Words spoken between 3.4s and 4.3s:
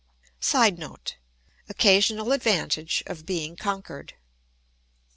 conquered.